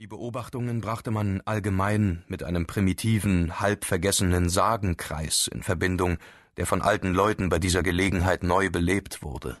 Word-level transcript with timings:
Die 0.00 0.06
Beobachtungen 0.06 0.80
brachte 0.80 1.10
man 1.10 1.40
allgemein 1.44 2.22
mit 2.28 2.44
einem 2.44 2.68
primitiven, 2.68 3.58
halb 3.58 3.84
vergessenen 3.84 4.48
Sagenkreis 4.48 5.48
in 5.48 5.64
Verbindung, 5.64 6.18
der 6.56 6.66
von 6.66 6.82
alten 6.82 7.12
Leuten 7.12 7.48
bei 7.48 7.58
dieser 7.58 7.82
Gelegenheit 7.82 8.44
neu 8.44 8.70
belebt 8.70 9.24
wurde. 9.24 9.58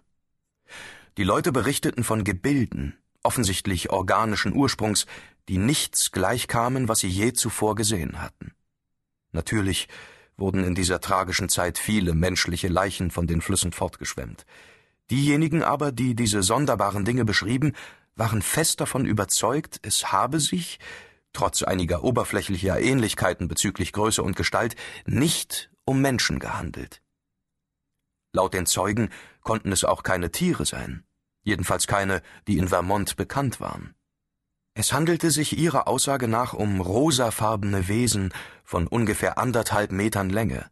Die 1.16 1.24
Leute 1.24 1.50
berichteten 1.50 2.04
von 2.04 2.22
Gebilden, 2.22 2.96
offensichtlich 3.24 3.90
organischen 3.90 4.54
Ursprungs, 4.54 5.06
die 5.48 5.58
nichts 5.58 6.12
gleichkamen, 6.12 6.86
was 6.86 7.00
sie 7.00 7.08
je 7.08 7.32
zuvor 7.32 7.74
gesehen 7.74 8.22
hatten. 8.22 8.52
Natürlich 9.32 9.88
wurden 10.36 10.62
in 10.62 10.76
dieser 10.76 11.00
tragischen 11.00 11.48
Zeit 11.48 11.78
viele 11.78 12.14
menschliche 12.14 12.68
Leichen 12.68 13.10
von 13.10 13.26
den 13.26 13.40
Flüssen 13.40 13.72
fortgeschwemmt. 13.72 14.46
Diejenigen 15.10 15.64
aber, 15.64 15.90
die 15.90 16.14
diese 16.14 16.44
sonderbaren 16.44 17.04
Dinge 17.04 17.24
beschrieben, 17.24 17.72
waren 18.18 18.42
fest 18.42 18.80
davon 18.80 19.06
überzeugt, 19.06 19.78
es 19.82 20.12
habe 20.12 20.40
sich, 20.40 20.78
trotz 21.32 21.62
einiger 21.62 22.02
oberflächlicher 22.04 22.80
Ähnlichkeiten 22.80 23.48
bezüglich 23.48 23.92
Größe 23.92 24.22
und 24.22 24.36
Gestalt, 24.36 24.74
nicht 25.06 25.70
um 25.84 26.02
Menschen 26.02 26.38
gehandelt. 26.38 27.00
Laut 28.32 28.54
den 28.54 28.66
Zeugen 28.66 29.10
konnten 29.42 29.72
es 29.72 29.84
auch 29.84 30.02
keine 30.02 30.30
Tiere 30.30 30.66
sein, 30.66 31.04
jedenfalls 31.42 31.86
keine, 31.86 32.22
die 32.46 32.58
in 32.58 32.68
Vermont 32.68 33.16
bekannt 33.16 33.60
waren. 33.60 33.94
Es 34.74 34.92
handelte 34.92 35.30
sich 35.30 35.58
ihrer 35.58 35.88
Aussage 35.88 36.28
nach 36.28 36.52
um 36.52 36.80
rosafarbene 36.80 37.88
Wesen 37.88 38.32
von 38.62 38.86
ungefähr 38.86 39.38
anderthalb 39.38 39.92
Metern 39.92 40.30
Länge. 40.30 40.70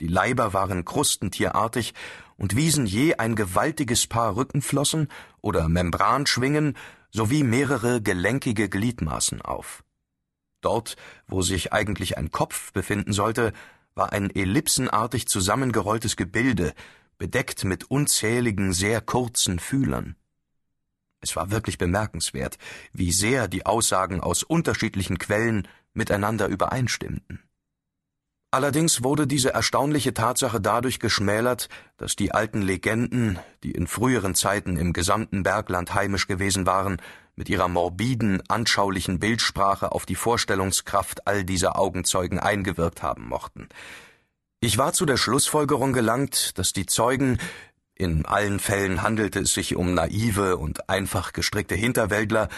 Die 0.00 0.08
Leiber 0.08 0.52
waren 0.52 0.84
krustentierartig 0.84 1.94
und 2.36 2.56
wiesen 2.56 2.86
je 2.86 3.14
ein 3.14 3.34
gewaltiges 3.34 4.06
Paar 4.06 4.36
Rückenflossen 4.36 5.08
oder 5.40 5.68
Membranschwingen 5.68 6.76
sowie 7.10 7.42
mehrere 7.42 8.02
gelenkige 8.02 8.68
Gliedmaßen 8.68 9.42
auf. 9.42 9.84
Dort, 10.60 10.96
wo 11.26 11.42
sich 11.42 11.72
eigentlich 11.72 12.18
ein 12.18 12.30
Kopf 12.30 12.72
befinden 12.72 13.12
sollte, 13.12 13.52
war 13.94 14.12
ein 14.12 14.30
ellipsenartig 14.34 15.26
zusammengerolltes 15.26 16.16
Gebilde, 16.16 16.74
bedeckt 17.18 17.64
mit 17.64 17.90
unzähligen 17.90 18.72
sehr 18.72 19.00
kurzen 19.00 19.58
Fühlern. 19.58 20.16
Es 21.20 21.34
war 21.34 21.50
wirklich 21.50 21.78
bemerkenswert, 21.78 22.58
wie 22.92 23.10
sehr 23.10 23.48
die 23.48 23.64
Aussagen 23.64 24.20
aus 24.20 24.42
unterschiedlichen 24.42 25.18
Quellen 25.18 25.66
miteinander 25.94 26.46
übereinstimmten. 26.48 27.45
Allerdings 28.50 29.02
wurde 29.02 29.26
diese 29.26 29.52
erstaunliche 29.52 30.14
Tatsache 30.14 30.60
dadurch 30.60 31.00
geschmälert, 31.00 31.68
dass 31.96 32.16
die 32.16 32.32
alten 32.32 32.62
Legenden, 32.62 33.38
die 33.62 33.72
in 33.72 33.86
früheren 33.86 34.34
Zeiten 34.34 34.76
im 34.76 34.92
gesamten 34.92 35.42
Bergland 35.42 35.94
heimisch 35.94 36.26
gewesen 36.26 36.64
waren, 36.64 36.98
mit 37.34 37.48
ihrer 37.48 37.68
morbiden, 37.68 38.42
anschaulichen 38.48 39.18
Bildsprache 39.18 39.92
auf 39.92 40.06
die 40.06 40.14
Vorstellungskraft 40.14 41.26
all 41.26 41.44
dieser 41.44 41.78
Augenzeugen 41.78 42.38
eingewirkt 42.38 43.02
haben 43.02 43.28
mochten. 43.28 43.68
Ich 44.60 44.78
war 44.78 44.92
zu 44.94 45.04
der 45.04 45.18
Schlussfolgerung 45.18 45.92
gelangt, 45.92 46.56
dass 46.58 46.72
die 46.72 46.86
Zeugen, 46.86 47.38
in 47.94 48.26
allen 48.26 48.58
Fällen 48.58 49.02
handelte 49.02 49.40
es 49.40 49.54
sich 49.54 49.76
um 49.76 49.94
naive 49.94 50.56
und 50.56 50.88
einfach 50.88 51.32
gestrickte 51.32 51.74
Hinterwäldler, 51.74 52.48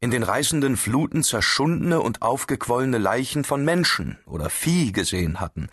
in 0.00 0.10
den 0.10 0.22
reißenden 0.22 0.76
Fluten 0.76 1.22
zerschundene 1.22 2.00
und 2.00 2.22
aufgequollene 2.22 2.98
Leichen 2.98 3.44
von 3.44 3.64
Menschen 3.64 4.18
oder 4.26 4.48
Vieh 4.48 4.92
gesehen 4.92 5.40
hatten. 5.40 5.68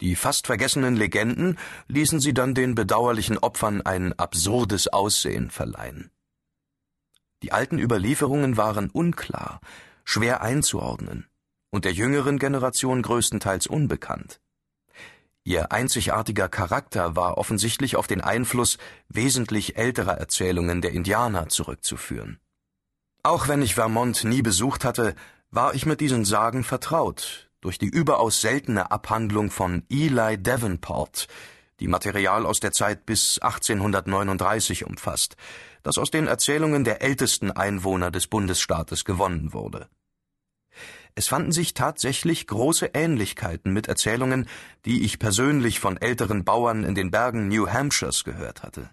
Die 0.00 0.16
fast 0.16 0.48
vergessenen 0.48 0.96
Legenden 0.96 1.58
ließen 1.86 2.18
sie 2.18 2.34
dann 2.34 2.54
den 2.54 2.74
bedauerlichen 2.74 3.38
Opfern 3.38 3.82
ein 3.82 4.18
absurdes 4.18 4.88
Aussehen 4.88 5.50
verleihen. 5.50 6.10
Die 7.42 7.52
alten 7.52 7.78
Überlieferungen 7.78 8.56
waren 8.56 8.90
unklar, 8.90 9.60
schwer 10.04 10.42
einzuordnen 10.42 11.28
und 11.70 11.84
der 11.84 11.92
jüngeren 11.92 12.38
Generation 12.38 13.02
größtenteils 13.02 13.68
unbekannt. 13.68 14.40
Ihr 15.44 15.72
einzigartiger 15.72 16.48
Charakter 16.48 17.16
war 17.16 17.38
offensichtlich 17.38 17.96
auf 17.96 18.06
den 18.06 18.20
Einfluss 18.20 18.78
wesentlich 19.08 19.76
älterer 19.76 20.18
Erzählungen 20.18 20.82
der 20.82 20.92
Indianer 20.92 21.48
zurückzuführen. 21.48 22.38
Auch 23.24 23.46
wenn 23.46 23.62
ich 23.62 23.76
Vermont 23.76 24.24
nie 24.24 24.42
besucht 24.42 24.84
hatte, 24.84 25.14
war 25.52 25.74
ich 25.74 25.86
mit 25.86 26.00
diesen 26.00 26.24
Sagen 26.24 26.64
vertraut, 26.64 27.50
durch 27.60 27.78
die 27.78 27.86
überaus 27.86 28.40
seltene 28.40 28.90
Abhandlung 28.90 29.50
von 29.50 29.84
Eli 29.88 30.42
Davenport, 30.42 31.28
die 31.78 31.86
Material 31.86 32.44
aus 32.44 32.58
der 32.58 32.72
Zeit 32.72 33.06
bis 33.06 33.38
1839 33.38 34.84
umfasst, 34.86 35.36
das 35.84 35.98
aus 35.98 36.10
den 36.10 36.26
Erzählungen 36.26 36.82
der 36.82 37.02
ältesten 37.02 37.52
Einwohner 37.52 38.10
des 38.10 38.26
Bundesstaates 38.26 39.04
gewonnen 39.04 39.52
wurde. 39.52 39.88
Es 41.14 41.28
fanden 41.28 41.52
sich 41.52 41.74
tatsächlich 41.74 42.48
große 42.48 42.90
Ähnlichkeiten 42.94 43.72
mit 43.72 43.86
Erzählungen, 43.86 44.48
die 44.84 45.04
ich 45.04 45.20
persönlich 45.20 45.78
von 45.78 45.96
älteren 45.96 46.44
Bauern 46.44 46.82
in 46.84 46.96
den 46.96 47.12
Bergen 47.12 47.48
New 47.48 47.68
Hampshires 47.68 48.24
gehört 48.24 48.64
hatte. 48.64 48.90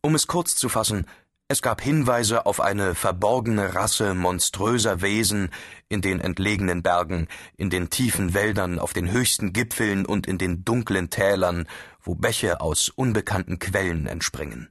Um 0.00 0.14
es 0.14 0.26
kurz 0.26 0.56
zu 0.56 0.68
fassen, 0.68 1.06
es 1.48 1.62
gab 1.62 1.80
Hinweise 1.80 2.44
auf 2.44 2.60
eine 2.60 2.96
verborgene 2.96 3.74
Rasse 3.74 4.14
monströser 4.14 5.00
Wesen 5.00 5.50
in 5.88 6.02
den 6.02 6.20
entlegenen 6.20 6.82
Bergen, 6.82 7.28
in 7.56 7.70
den 7.70 7.88
tiefen 7.88 8.34
Wäldern, 8.34 8.80
auf 8.80 8.92
den 8.92 9.10
höchsten 9.10 9.52
Gipfeln 9.52 10.06
und 10.06 10.26
in 10.26 10.38
den 10.38 10.64
dunklen 10.64 11.08
Tälern, 11.08 11.68
wo 12.02 12.16
Bäche 12.16 12.60
aus 12.60 12.88
unbekannten 12.88 13.60
Quellen 13.60 14.06
entspringen. 14.06 14.70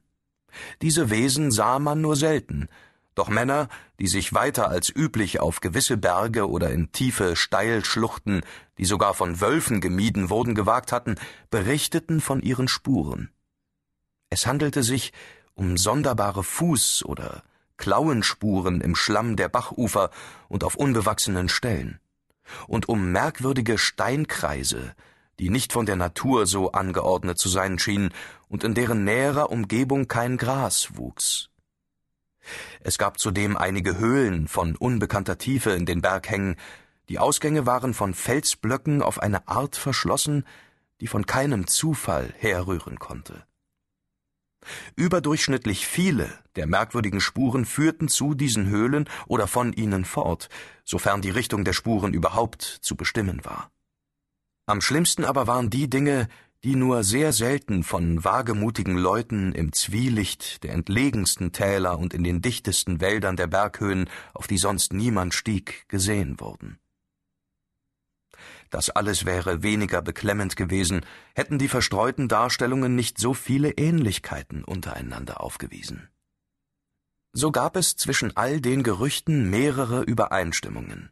Diese 0.82 1.08
Wesen 1.08 1.50
sah 1.50 1.78
man 1.78 2.02
nur 2.02 2.16
selten, 2.16 2.68
doch 3.14 3.28
Männer, 3.30 3.68
die 3.98 4.06
sich 4.06 4.34
weiter 4.34 4.68
als 4.68 4.94
üblich 4.94 5.40
auf 5.40 5.60
gewisse 5.60 5.96
Berge 5.96 6.46
oder 6.46 6.70
in 6.70 6.92
tiefe 6.92 7.36
Steilschluchten, 7.36 8.42
die 8.76 8.84
sogar 8.84 9.14
von 9.14 9.40
Wölfen 9.40 9.80
gemieden 9.80 10.28
wurden, 10.28 10.54
gewagt 10.54 10.92
hatten, 10.92 11.14
berichteten 11.48 12.20
von 12.20 12.42
ihren 12.42 12.68
Spuren. 12.68 13.30
Es 14.28 14.46
handelte 14.46 14.82
sich 14.82 15.12
um 15.56 15.76
sonderbare 15.76 16.42
Fuß- 16.42 17.04
oder 17.04 17.42
Klauenspuren 17.78 18.80
im 18.80 18.94
Schlamm 18.94 19.36
der 19.36 19.48
Bachufer 19.48 20.10
und 20.48 20.64
auf 20.64 20.76
unbewachsenen 20.76 21.48
Stellen, 21.48 21.98
und 22.68 22.88
um 22.88 23.10
merkwürdige 23.10 23.76
Steinkreise, 23.78 24.94
die 25.38 25.50
nicht 25.50 25.72
von 25.72 25.84
der 25.84 25.96
Natur 25.96 26.46
so 26.46 26.72
angeordnet 26.72 27.38
zu 27.38 27.48
sein 27.48 27.78
schienen 27.78 28.10
und 28.48 28.64
in 28.64 28.74
deren 28.74 29.04
näherer 29.04 29.50
Umgebung 29.50 30.08
kein 30.08 30.36
Gras 30.36 30.96
wuchs. 30.96 31.50
Es 32.80 32.96
gab 32.96 33.18
zudem 33.18 33.56
einige 33.56 33.98
Höhlen 33.98 34.48
von 34.48 34.76
unbekannter 34.76 35.36
Tiefe 35.36 35.70
in 35.70 35.84
den 35.84 36.00
Berghängen, 36.00 36.56
die 37.08 37.18
Ausgänge 37.18 37.66
waren 37.66 37.94
von 37.94 38.14
Felsblöcken 38.14 39.02
auf 39.02 39.20
eine 39.20 39.46
Art 39.48 39.76
verschlossen, 39.76 40.44
die 41.00 41.06
von 41.06 41.26
keinem 41.26 41.66
Zufall 41.66 42.32
herrühren 42.38 42.98
konnte. 42.98 43.44
Überdurchschnittlich 44.96 45.86
viele 45.86 46.32
der 46.56 46.66
merkwürdigen 46.66 47.20
Spuren 47.20 47.64
führten 47.64 48.08
zu 48.08 48.34
diesen 48.34 48.68
Höhlen 48.68 49.08
oder 49.26 49.46
von 49.46 49.72
ihnen 49.72 50.04
fort, 50.04 50.48
sofern 50.84 51.20
die 51.20 51.30
Richtung 51.30 51.64
der 51.64 51.72
Spuren 51.72 52.14
überhaupt 52.14 52.62
zu 52.62 52.96
bestimmen 52.96 53.44
war. 53.44 53.70
Am 54.66 54.80
schlimmsten 54.80 55.24
aber 55.24 55.46
waren 55.46 55.70
die 55.70 55.88
Dinge, 55.88 56.28
die 56.64 56.74
nur 56.74 57.04
sehr 57.04 57.32
selten 57.32 57.84
von 57.84 58.24
wagemutigen 58.24 58.96
Leuten 58.96 59.52
im 59.52 59.72
Zwielicht 59.72 60.64
der 60.64 60.72
entlegensten 60.72 61.52
Täler 61.52 61.98
und 61.98 62.12
in 62.14 62.24
den 62.24 62.42
dichtesten 62.42 63.00
Wäldern 63.00 63.36
der 63.36 63.46
Berghöhen, 63.46 64.08
auf 64.34 64.48
die 64.48 64.58
sonst 64.58 64.92
niemand 64.92 65.34
stieg, 65.34 65.84
gesehen 65.88 66.40
wurden. 66.40 66.78
Das 68.70 68.90
alles 68.90 69.24
wäre 69.24 69.62
weniger 69.62 70.02
beklemmend 70.02 70.56
gewesen, 70.56 71.04
hätten 71.34 71.58
die 71.58 71.68
verstreuten 71.68 72.28
Darstellungen 72.28 72.94
nicht 72.94 73.18
so 73.18 73.34
viele 73.34 73.70
Ähnlichkeiten 73.72 74.64
untereinander 74.64 75.40
aufgewiesen. 75.40 76.08
So 77.32 77.52
gab 77.52 77.76
es 77.76 77.96
zwischen 77.96 78.36
all 78.36 78.60
den 78.60 78.82
Gerüchten 78.82 79.50
mehrere 79.50 80.02
Übereinstimmungen. 80.02 81.10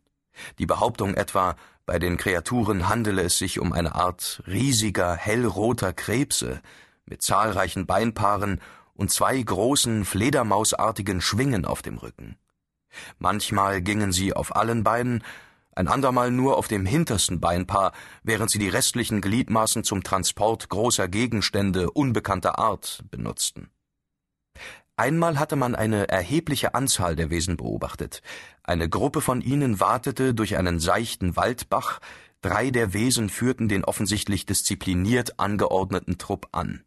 Die 0.59 0.67
Behauptung 0.67 1.15
etwa, 1.15 1.57
bei 1.87 1.99
den 1.99 2.17
Kreaturen 2.17 2.89
handele 2.89 3.23
es 3.23 3.39
sich 3.39 3.61
um 3.61 3.73
eine 3.73 3.95
Art 3.95 4.43
riesiger, 4.47 5.15
hellroter 5.15 5.93
Krebse 5.93 6.63
mit 7.05 7.23
zahlreichen 7.23 7.87
Beinpaaren 7.87 8.61
und 8.95 9.11
zwei 9.11 9.41
großen, 9.41 10.05
fledermausartigen 10.05 11.21
Schwingen 11.21 11.65
auf 11.65 11.83
dem 11.83 11.99
Rücken. 11.99 12.37
Manchmal 13.19 13.83
gingen 13.83 14.13
sie 14.13 14.33
auf 14.33 14.57
allen 14.57 14.85
Beinen, 14.85 15.23
ein 15.75 15.89
andermal 15.89 16.31
nur 16.31 16.57
auf 16.57 16.69
dem 16.69 16.87
hintersten 16.87 17.41
Beinpaar, 17.41 17.93
während 18.23 18.51
sie 18.51 18.59
die 18.59 18.69
restlichen 18.69 19.21
Gliedmaßen 19.21 19.85
zum 19.85 20.03
Transport 20.03 20.69
großer 20.69 21.09
Gegenstände 21.09 21.91
unbekannter 21.91 22.59
Art 22.59 23.05
benutzten. 23.11 23.71
Einmal 24.97 25.41
hatte 25.41 25.57
man 25.57 25.75
eine 25.75 26.09
erhebliche 26.09 26.75
Anzahl 26.75 27.17
der 27.17 27.29
Wesen 27.29 27.57
beobachtet. 27.57 28.23
Eine 28.63 28.89
Gruppe 28.89 29.21
von 29.21 29.41
ihnen 29.41 29.81
watete 29.81 30.35
durch 30.35 30.57
einen 30.57 30.79
seichten 30.79 31.35
Waldbach, 31.35 31.99
drei 32.43 32.71
der 32.71 32.93
Wesen 32.93 33.29
führten 33.29 33.69
den 33.69 33.85
offensichtlich 33.85 34.47
diszipliniert 34.47 35.41
angeordneten 35.41 36.19
Trupp 36.19 36.49
an. 36.53 36.85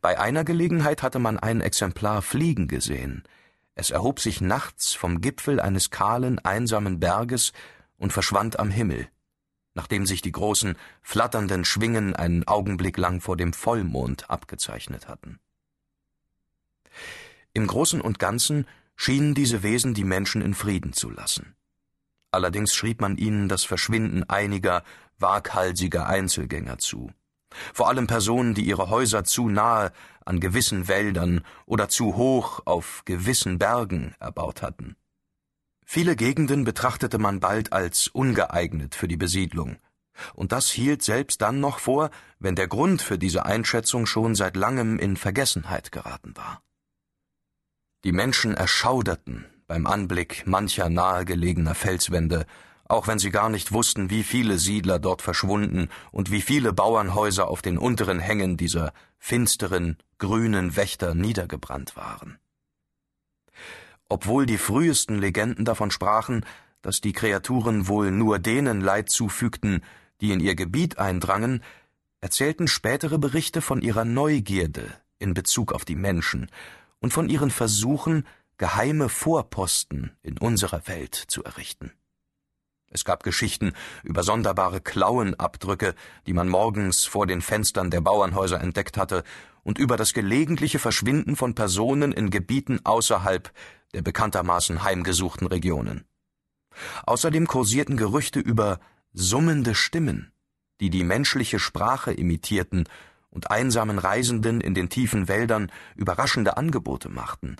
Bei 0.00 0.18
einer 0.18 0.42
Gelegenheit 0.42 1.02
hatte 1.04 1.20
man 1.20 1.38
ein 1.38 1.60
Exemplar 1.60 2.22
fliegen 2.22 2.66
gesehen. 2.66 3.22
Es 3.74 3.90
erhob 3.90 4.20
sich 4.20 4.40
nachts 4.40 4.94
vom 4.94 5.20
Gipfel 5.20 5.60
eines 5.60 5.90
kahlen, 5.90 6.38
einsamen 6.40 6.98
Berges 6.98 7.52
und 7.98 8.12
verschwand 8.12 8.58
am 8.58 8.70
Himmel, 8.70 9.08
nachdem 9.74 10.06
sich 10.06 10.22
die 10.22 10.32
großen, 10.32 10.76
flatternden 11.02 11.64
Schwingen 11.64 12.14
einen 12.16 12.46
Augenblick 12.46 12.96
lang 12.96 13.20
vor 13.20 13.36
dem 13.36 13.52
Vollmond 13.52 14.30
abgezeichnet 14.30 15.08
hatten. 15.08 15.38
Im 17.52 17.66
Großen 17.66 18.00
und 18.00 18.18
Ganzen 18.18 18.66
schienen 18.96 19.34
diese 19.34 19.62
Wesen 19.62 19.94
die 19.94 20.04
Menschen 20.04 20.42
in 20.42 20.54
Frieden 20.54 20.92
zu 20.92 21.10
lassen. 21.10 21.54
Allerdings 22.30 22.74
schrieb 22.74 23.00
man 23.00 23.16
ihnen 23.16 23.48
das 23.48 23.64
Verschwinden 23.64 24.24
einiger 24.24 24.82
waghalsiger 25.18 26.06
Einzelgänger 26.06 26.78
zu. 26.78 27.10
Vor 27.72 27.88
allem 27.88 28.06
Personen, 28.06 28.54
die 28.54 28.66
ihre 28.66 28.90
Häuser 28.90 29.24
zu 29.24 29.48
nahe 29.48 29.92
an 30.24 30.40
gewissen 30.40 30.88
Wäldern 30.88 31.42
oder 31.64 31.88
zu 31.88 32.16
hoch 32.16 32.60
auf 32.66 33.02
gewissen 33.04 33.58
Bergen 33.58 34.14
erbaut 34.18 34.62
hatten. 34.62 34.96
Viele 35.86 36.16
Gegenden 36.16 36.64
betrachtete 36.64 37.16
man 37.16 37.40
bald 37.40 37.72
als 37.72 38.08
ungeeignet 38.08 38.94
für 38.94 39.08
die 39.08 39.16
Besiedlung, 39.16 39.78
und 40.34 40.52
das 40.52 40.70
hielt 40.70 41.02
selbst 41.02 41.40
dann 41.40 41.60
noch 41.60 41.78
vor, 41.78 42.10
wenn 42.38 42.56
der 42.56 42.68
Grund 42.68 43.00
für 43.00 43.18
diese 43.18 43.46
Einschätzung 43.46 44.04
schon 44.04 44.34
seit 44.34 44.56
langem 44.56 44.98
in 44.98 45.16
Vergessenheit 45.16 45.92
geraten 45.92 46.36
war. 46.36 46.62
Die 48.04 48.12
Menschen 48.12 48.54
erschauderten 48.54 49.46
beim 49.66 49.86
Anblick 49.86 50.46
mancher 50.46 50.90
nahegelegener 50.90 51.74
Felswände 51.74 52.46
auch 52.88 53.08
wenn 53.08 53.18
sie 53.18 53.30
gar 53.30 53.48
nicht 53.48 53.72
wussten, 53.72 54.10
wie 54.10 54.22
viele 54.22 54.58
Siedler 54.58 54.98
dort 54.98 55.22
verschwunden 55.22 55.88
und 56.12 56.30
wie 56.30 56.42
viele 56.42 56.72
Bauernhäuser 56.72 57.48
auf 57.48 57.62
den 57.62 57.78
unteren 57.78 58.20
Hängen 58.20 58.56
dieser 58.56 58.92
finsteren, 59.18 59.96
grünen 60.18 60.76
Wächter 60.76 61.14
niedergebrannt 61.14 61.96
waren. 61.96 62.38
Obwohl 64.08 64.46
die 64.46 64.58
frühesten 64.58 65.18
Legenden 65.18 65.64
davon 65.64 65.90
sprachen, 65.90 66.44
dass 66.82 67.00
die 67.00 67.12
Kreaturen 67.12 67.88
wohl 67.88 68.10
nur 68.10 68.38
denen 68.38 68.80
Leid 68.80 69.10
zufügten, 69.10 69.82
die 70.20 70.32
in 70.32 70.40
ihr 70.40 70.54
Gebiet 70.54 70.98
eindrangen, 70.98 71.62
erzählten 72.20 72.68
spätere 72.68 73.18
Berichte 73.18 73.60
von 73.60 73.82
ihrer 73.82 74.04
Neugierde 74.04 74.92
in 75.18 75.34
Bezug 75.34 75.72
auf 75.72 75.84
die 75.84 75.96
Menschen 75.96 76.50
und 77.00 77.12
von 77.12 77.28
ihren 77.28 77.50
Versuchen, 77.50 78.26
geheime 78.58 79.08
Vorposten 79.08 80.16
in 80.22 80.38
unserer 80.38 80.86
Welt 80.86 81.14
zu 81.14 81.44
errichten. 81.44 81.92
Es 82.88 83.04
gab 83.04 83.24
Geschichten 83.24 83.74
über 84.04 84.22
sonderbare 84.22 84.80
Klauenabdrücke, 84.80 85.94
die 86.26 86.32
man 86.32 86.48
morgens 86.48 87.04
vor 87.04 87.26
den 87.26 87.42
Fenstern 87.42 87.90
der 87.90 88.00
Bauernhäuser 88.00 88.60
entdeckt 88.60 88.96
hatte, 88.96 89.24
und 89.64 89.78
über 89.78 89.96
das 89.96 90.14
gelegentliche 90.14 90.78
Verschwinden 90.78 91.34
von 91.34 91.56
Personen 91.56 92.12
in 92.12 92.30
Gebieten 92.30 92.80
außerhalb 92.84 93.50
der 93.94 94.02
bekanntermaßen 94.02 94.82
heimgesuchten 94.82 95.46
Regionen. 95.46 96.04
Außerdem 97.04 97.46
kursierten 97.46 97.96
Gerüchte 97.96 98.40
über 98.40 98.80
summende 99.12 99.74
Stimmen, 99.74 100.32
die 100.80 100.90
die 100.90 101.04
menschliche 101.04 101.58
Sprache 101.58 102.12
imitierten 102.12 102.88
und 103.30 103.50
einsamen 103.50 103.98
Reisenden 103.98 104.60
in 104.60 104.74
den 104.74 104.88
tiefen 104.88 105.28
Wäldern 105.28 105.70
überraschende 105.94 106.56
Angebote 106.56 107.08
machten, 107.08 107.56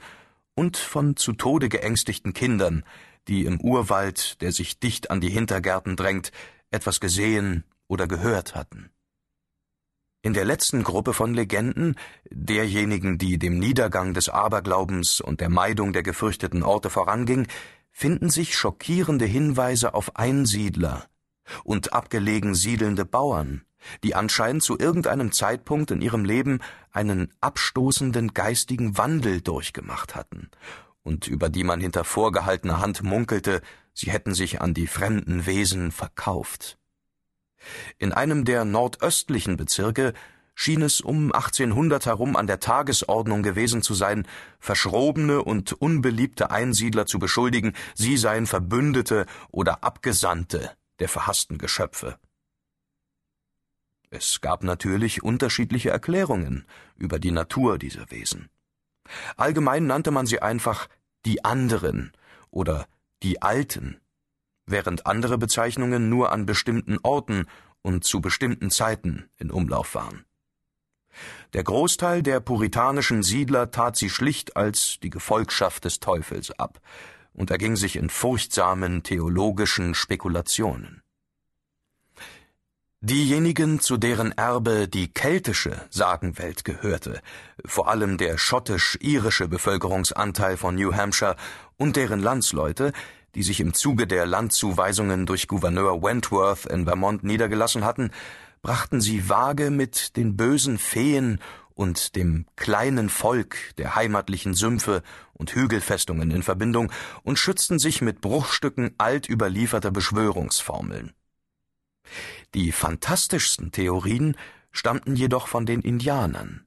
und 0.54 0.78
von 0.78 1.16
zu 1.16 1.34
Tode 1.34 1.68
geängstigten 1.68 2.32
Kindern, 2.32 2.82
die 3.28 3.44
im 3.44 3.60
Urwald, 3.60 4.40
der 4.40 4.52
sich 4.52 4.78
dicht 4.78 5.10
an 5.10 5.20
die 5.20 5.28
Hintergärten 5.28 5.96
drängt, 5.96 6.32
etwas 6.70 6.98
gesehen 7.00 7.64
oder 7.88 8.06
gehört 8.06 8.54
hatten. 8.54 8.90
In 10.22 10.32
der 10.32 10.44
letzten 10.44 10.82
Gruppe 10.82 11.12
von 11.12 11.34
Legenden, 11.34 11.94
derjenigen, 12.30 13.18
die 13.18 13.38
dem 13.38 13.58
Niedergang 13.58 14.12
des 14.12 14.28
Aberglaubens 14.28 15.20
und 15.20 15.40
der 15.40 15.48
Meidung 15.48 15.92
der 15.92 16.02
gefürchteten 16.02 16.62
Orte 16.62 16.90
voranging, 16.90 17.46
finden 17.92 18.28
sich 18.28 18.56
schockierende 18.56 19.24
Hinweise 19.24 19.94
auf 19.94 20.16
Einsiedler 20.16 21.06
und 21.64 21.92
abgelegen 21.92 22.54
siedelnde 22.54 23.04
Bauern, 23.04 23.64
die 24.02 24.14
anscheinend 24.14 24.62
zu 24.62 24.78
irgendeinem 24.78 25.32
Zeitpunkt 25.32 25.90
in 25.92 26.02
ihrem 26.02 26.24
Leben 26.24 26.58
einen 26.90 27.32
abstoßenden 27.40 28.34
geistigen 28.34 28.98
Wandel 28.98 29.40
durchgemacht 29.40 30.14
hatten 30.14 30.50
und 31.06 31.28
über 31.28 31.48
die 31.48 31.62
man 31.62 31.80
hinter 31.80 32.02
vorgehaltener 32.02 32.80
Hand 32.80 33.04
munkelte, 33.04 33.62
sie 33.94 34.10
hätten 34.10 34.34
sich 34.34 34.60
an 34.60 34.74
die 34.74 34.88
fremden 34.88 35.46
Wesen 35.46 35.92
verkauft. 35.92 36.78
In 37.98 38.12
einem 38.12 38.44
der 38.44 38.64
nordöstlichen 38.64 39.56
Bezirke 39.56 40.12
schien 40.54 40.82
es 40.82 41.00
um 41.00 41.32
1800 41.32 42.06
herum 42.06 42.34
an 42.34 42.46
der 42.46 42.60
Tagesordnung 42.60 43.42
gewesen 43.42 43.82
zu 43.82 43.94
sein, 43.94 44.26
verschrobene 44.58 45.42
und 45.42 45.72
unbeliebte 45.74 46.50
Einsiedler 46.50 47.06
zu 47.06 47.18
beschuldigen, 47.18 47.74
sie 47.94 48.16
seien 48.16 48.46
Verbündete 48.46 49.26
oder 49.50 49.84
Abgesandte 49.84 50.72
der 50.98 51.08
verhassten 51.08 51.58
Geschöpfe. 51.58 52.18
Es 54.08 54.40
gab 54.40 54.64
natürlich 54.64 55.22
unterschiedliche 55.22 55.90
Erklärungen 55.90 56.66
über 56.96 57.18
die 57.18 57.32
Natur 57.32 57.78
dieser 57.78 58.10
Wesen. 58.10 58.48
Allgemein 59.36 59.86
nannte 59.86 60.10
man 60.10 60.26
sie 60.26 60.40
einfach 60.40 60.88
die 61.26 61.44
anderen 61.44 62.12
oder 62.50 62.86
die 63.22 63.42
Alten, 63.42 64.00
während 64.66 65.06
andere 65.06 65.38
Bezeichnungen 65.38 66.08
nur 66.08 66.32
an 66.32 66.46
bestimmten 66.46 66.98
Orten 67.02 67.46
und 67.82 68.04
zu 68.04 68.20
bestimmten 68.20 68.70
Zeiten 68.70 69.28
in 69.38 69.50
Umlauf 69.50 69.94
waren. 69.94 70.24
Der 71.52 71.64
Großteil 71.64 72.22
der 72.22 72.40
puritanischen 72.40 73.22
Siedler 73.22 73.70
tat 73.70 73.96
sie 73.96 74.10
schlicht 74.10 74.56
als 74.56 74.98
die 75.02 75.10
Gefolgschaft 75.10 75.84
des 75.84 76.00
Teufels 76.00 76.50
ab 76.58 76.80
und 77.32 77.50
erging 77.50 77.76
sich 77.76 77.96
in 77.96 78.10
furchtsamen 78.10 79.02
theologischen 79.02 79.94
Spekulationen. 79.94 81.02
Diejenigen, 83.00 83.78
zu 83.78 83.98
deren 83.98 84.32
Erbe 84.32 84.88
die 84.88 85.12
keltische 85.12 85.80
Sagenwelt 85.90 86.64
gehörte, 86.64 87.20
vor 87.64 87.88
allem 87.88 88.18
der 88.18 88.36
schottisch-irische 88.36 89.48
Bevölkerungsanteil 89.48 90.56
von 90.56 90.74
New 90.74 90.92
Hampshire 90.94 91.36
und 91.76 91.94
deren 91.94 92.20
Landsleute, 92.20 92.92
die 93.36 93.42
sich 93.42 93.60
im 93.60 93.74
Zuge 93.74 94.06
der 94.06 94.24
Landzuweisungen 94.24 95.26
durch 95.26 95.46
Gouverneur 95.46 96.02
Wentworth 96.02 96.64
in 96.64 96.86
Vermont 96.86 97.22
niedergelassen 97.22 97.84
hatten, 97.84 98.10
brachten 98.62 99.02
sie 99.02 99.28
vage 99.28 99.70
mit 99.70 100.16
den 100.16 100.38
bösen 100.38 100.78
Feen 100.78 101.38
und 101.74 102.16
dem 102.16 102.46
kleinen 102.56 103.10
Volk 103.10 103.74
der 103.76 103.94
heimatlichen 103.94 104.54
Sümpfe 104.54 105.02
und 105.34 105.54
Hügelfestungen 105.54 106.30
in 106.30 106.42
Verbindung 106.42 106.90
und 107.24 107.38
schützten 107.38 107.78
sich 107.78 108.00
mit 108.00 108.22
Bruchstücken 108.22 108.94
alt 108.96 109.28
überlieferter 109.28 109.90
Beschwörungsformeln. 109.90 111.12
Die 112.54 112.72
fantastischsten 112.72 113.70
Theorien 113.70 114.34
stammten 114.72 115.14
jedoch 115.14 115.46
von 115.46 115.66
den 115.66 115.82
Indianern. 115.82 116.66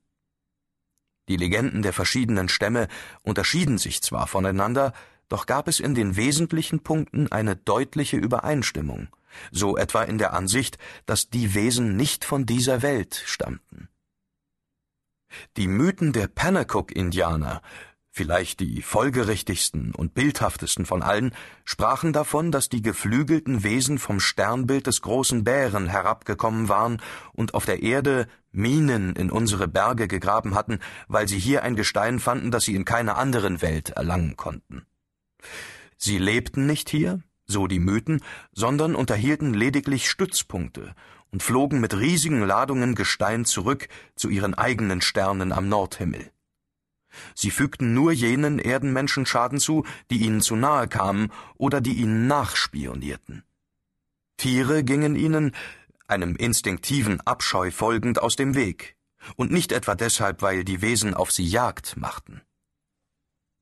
Die 1.29 1.37
Legenden 1.37 1.81
der 1.81 1.93
verschiedenen 1.93 2.47
Stämme 2.47 2.87
unterschieden 3.23 3.79
sich 3.79 4.03
zwar 4.03 4.27
voneinander, 4.27 4.93
doch 5.29 5.45
gab 5.45 5.67
es 5.67 5.79
in 5.79 5.95
den 5.95 6.15
wesentlichen 6.15 6.81
Punkten 6.81 7.31
eine 7.31 7.55
deutliche 7.55 8.17
Übereinstimmung, 8.17 9.07
so 9.51 9.77
etwa 9.77 10.03
in 10.03 10.17
der 10.17 10.33
Ansicht, 10.33 10.77
dass 11.05 11.29
die 11.29 11.53
Wesen 11.53 11.95
nicht 11.95 12.25
von 12.25 12.45
dieser 12.45 12.81
Welt 12.81 13.23
stammten. 13.25 13.87
Die 15.57 15.67
Mythen 15.67 16.11
der 16.11 16.27
Pennacook-Indianer 16.27 17.61
vielleicht 18.11 18.59
die 18.59 18.81
folgerichtigsten 18.81 19.93
und 19.95 20.13
bildhaftesten 20.13 20.85
von 20.85 21.03
allen, 21.03 21.33
sprachen 21.63 22.11
davon, 22.11 22.51
dass 22.51 22.67
die 22.67 22.81
geflügelten 22.81 23.63
Wesen 23.63 23.97
vom 23.97 24.19
Sternbild 24.19 24.87
des 24.87 25.01
großen 25.01 25.45
Bären 25.45 25.87
herabgekommen 25.87 26.67
waren 26.67 27.01
und 27.31 27.53
auf 27.53 27.65
der 27.65 27.81
Erde 27.81 28.27
Minen 28.51 29.15
in 29.15 29.31
unsere 29.31 29.69
Berge 29.69 30.09
gegraben 30.09 30.55
hatten, 30.55 30.79
weil 31.07 31.29
sie 31.29 31.39
hier 31.39 31.63
ein 31.63 31.77
Gestein 31.77 32.19
fanden, 32.19 32.51
das 32.51 32.65
sie 32.65 32.75
in 32.75 32.83
keiner 32.83 33.17
anderen 33.17 33.61
Welt 33.61 33.91
erlangen 33.91 34.35
konnten. 34.35 34.85
Sie 35.97 36.17
lebten 36.17 36.65
nicht 36.65 36.89
hier, 36.89 37.21
so 37.45 37.67
die 37.67 37.79
Mythen, 37.79 38.21
sondern 38.51 38.95
unterhielten 38.95 39.53
lediglich 39.53 40.09
Stützpunkte 40.09 40.95
und 41.31 41.43
flogen 41.43 41.79
mit 41.79 41.97
riesigen 41.97 42.41
Ladungen 42.41 42.95
Gestein 42.95 43.45
zurück 43.45 43.87
zu 44.15 44.29
ihren 44.29 44.53
eigenen 44.53 45.01
Sternen 45.01 45.51
am 45.51 45.67
Nordhimmel. 45.69 46.31
Sie 47.33 47.51
fügten 47.51 47.93
nur 47.93 48.11
jenen 48.11 48.59
Erdenmenschen 48.59 49.25
Schaden 49.25 49.59
zu, 49.59 49.85
die 50.11 50.21
ihnen 50.21 50.41
zu 50.41 50.55
nahe 50.55 50.87
kamen 50.87 51.31
oder 51.57 51.81
die 51.81 51.93
ihnen 51.93 52.27
nachspionierten. 52.27 53.43
Tiere 54.37 54.83
gingen 54.83 55.15
ihnen, 55.15 55.55
einem 56.07 56.35
instinktiven 56.35 57.19
Abscheu 57.21 57.71
folgend, 57.71 58.21
aus 58.21 58.35
dem 58.35 58.55
Weg, 58.55 58.95
und 59.35 59.51
nicht 59.51 59.71
etwa 59.71 59.95
deshalb, 59.95 60.41
weil 60.41 60.63
die 60.63 60.81
Wesen 60.81 61.13
auf 61.13 61.31
sie 61.31 61.45
Jagd 61.45 61.97
machten. 61.97 62.41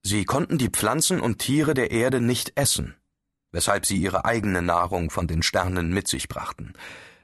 Sie 0.10 0.24
konnten 0.24 0.58
die 0.58 0.70
Pflanzen 0.70 1.20
und 1.20 1.40
Tiere 1.40 1.74
der 1.74 1.92
Erde 1.92 2.22
nicht 2.22 2.54
essen, 2.56 2.96
weshalb 3.52 3.86
sie 3.86 3.98
ihre 3.98 4.24
eigene 4.24 4.62
Nahrung 4.62 5.10
von 5.10 5.28
den 5.28 5.44
Sternen 5.44 5.94
mit 5.94 6.08
sich 6.08 6.30
brachten. 6.30 6.72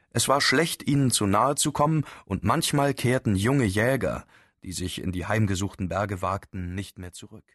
Es 0.10 0.28
war 0.28 0.42
schlecht, 0.42 0.86
ihnen 0.86 1.10
zu 1.10 1.26
nahe 1.26 1.56
zu 1.56 1.72
kommen, 1.72 2.04
und 2.26 2.44
manchmal 2.44 2.94
kehrten 2.94 3.38
junge 3.38 3.64
Jäger, 3.64 4.26
die 4.64 4.74
sich 4.74 5.02
in 5.02 5.14
die 5.14 5.26
heimgesuchten 5.26 5.88
Berge 5.88 6.22
wagten, 6.22 6.76
nicht 6.76 7.00
mehr 7.00 7.14
zurück. 7.14 7.46